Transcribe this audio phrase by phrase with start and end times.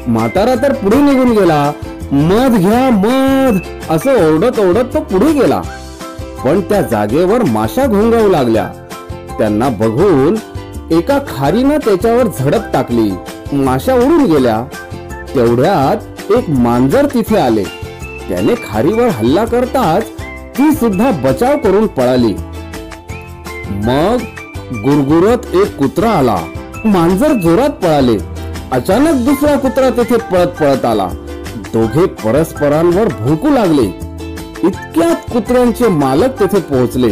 [0.08, 1.72] म्हातारा तर पुढे निघून गेला.
[2.12, 3.60] मध घ्या मध!
[3.90, 5.62] असं ओरडत ओरडत तो पुढे गेला.
[6.46, 8.70] पण त्या जागेवर माशा घोंगावू लागल्या.
[9.38, 10.36] त्यांना बघून
[10.92, 13.12] एका खारीनं त्याच्यावर झडप टाकली.
[13.54, 14.64] माशा उडून गेल्या.
[15.36, 17.64] तेवढ्यात एक मांजर तिथे आले.
[18.30, 20.10] त्याने खारीवर हल्ला करताच
[20.58, 22.34] ती सुद्धा बचाव करून पळाली.
[23.70, 24.18] मग
[24.74, 26.38] गुरगुरत एक कुत्रा आला.
[26.86, 28.18] मांजर जोरात पळाले.
[28.72, 31.08] अचानक दुसरा कुत्रा तेथे पळत पळत आला.
[31.74, 33.84] दोघे परस्परांवर भुंकू लागले.
[34.64, 37.10] इतक्यात कुत्र्यांचे मालक तेथे पोहोचले.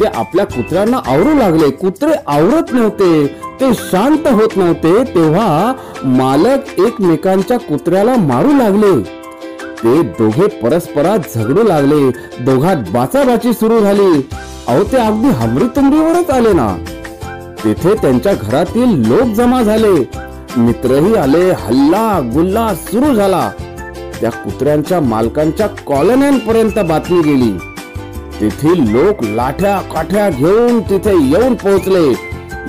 [0.00, 1.70] ते आपल्या कुत्र्यांना आवरू लागले.
[1.70, 3.26] कुत्रे आवरत नव्हते
[3.60, 5.72] ते शांत होत नव्हते तेव्हा
[6.04, 9.02] मालक एकमेकांच्या कुत्र्याला मारू लागले.
[9.84, 12.10] ते दोघे परस्परात झगडू लागले.
[12.44, 14.28] दोघात बाचाबाची सुरू झाली.
[14.68, 16.76] अहो ते अगदी हमरी तुमरीवरच आले ना.
[17.64, 20.10] तिथे त्यांच्या घरातील लोक जमा झाले.
[20.56, 23.50] मित्रही आले हल्ला गुल्ला सुरू झाला.
[24.20, 27.52] त्या कुत्र्यांच्या मालकांच्या कॉलन्यांपर्यंत बातमी गेली.
[28.40, 32.12] तेथील लोक लाठ्या काठ्या घेऊन तिथे येऊन पोहोचले.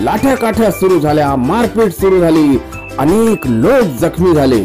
[0.03, 2.59] लाठ्या काठ्या सुरू झाल्या मारपीट सुरू झाली
[2.99, 4.63] अनेक लोक जखमी झाले.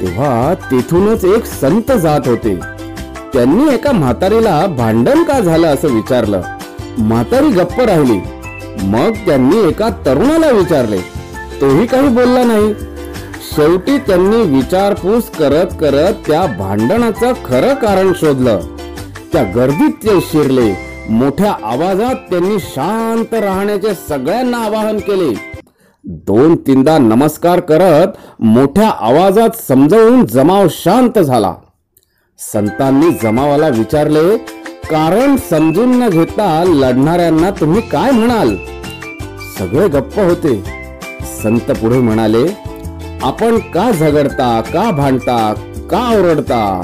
[0.00, 2.58] तेव्हा तेथूनच एक संत जात होते.
[3.32, 6.40] त्यांनी एका म्हातारीला भांडण का झालं असं विचारलं.
[6.98, 8.20] म्हातारी गप्प राहिली.
[8.82, 10.98] मग त्यांनी एका तरुणाला विचारले.
[11.60, 12.74] तोही काही बोलला नाही.
[13.56, 18.60] शेवटी त्यांनी विचारपूस करत करत त्या भांडणाचं खरं कारण शोधलं.
[19.32, 20.88] त्या गर्दीत ते शिरले.
[21.10, 25.34] मोठ्या आवाजात त्यांनी शांत राहण्याचे सगळ्यांना आवाहन केले.
[26.04, 28.08] दोन तीनदा नमस्कार करत
[28.40, 31.54] मोठ्या आवाजात समजवून जमाव शांत झाला.
[32.38, 34.36] संतांनी जमावाला विचारले
[34.90, 38.54] कारण समजून न घेता लढणाऱ्यांना तुम्ही काय म्हणाल?
[39.58, 40.62] सगळे गप्प होते.
[41.42, 42.44] संत पुढे म्हणाले
[43.22, 45.54] आपण का झगडता का भांडता
[45.90, 46.82] का ओरडता?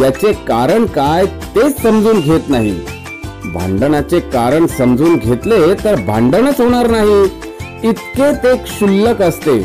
[0.00, 2.80] याचे कारण काय तेच समजून घेत नाही.
[3.54, 7.24] भांडणाचे कारण समजून घेतले तर भांडणच होणार नाही.
[7.88, 9.58] इतके ते क्षुल्लक असते.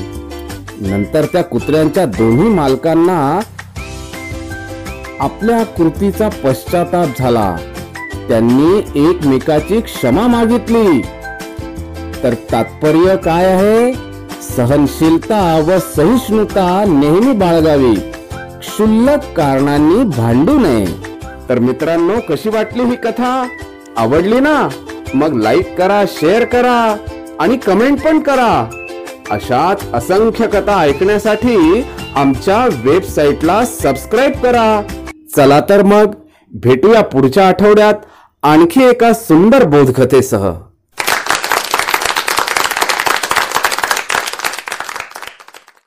[0.82, 3.40] नंतर त्या कुत्र्यांच्या दोन्ही मालकांना
[5.20, 7.58] आपल्या कृतीचा पश्चाताप झाला.
[8.28, 8.78] त्यांनी
[9.10, 11.02] एकमेकाची क्षमा मागितली.
[12.24, 13.94] तर तात्पर्य काय आहे?
[14.58, 17.96] सहनशीलता व सहिष्णुता नेहमी बाळगावी.
[18.60, 20.86] क्षुल्लक कारणांनी भांडू नये.
[21.50, 23.48] तर मित्रांनो कशी वाटली ही कथा?
[23.98, 24.70] आवडली ना?
[25.14, 26.98] मग लाईक करा शेअर करा
[27.40, 28.70] आणि कमेंट पण करा.
[29.32, 31.86] अशाच असंख्य कथा ऐकण्यासाठी
[32.16, 34.82] आमच्या वेबसाईटला सबस्क्राईब करा.
[35.36, 36.14] चला तर मग
[36.52, 37.94] भेटूया पुढच्या आठवड्यात
[38.44, 40.50] आणखी एका सुंदर बोधकथेसह.